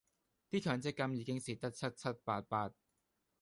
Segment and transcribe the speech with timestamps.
[0.49, 2.71] 啲強積金已經蝕得七七八八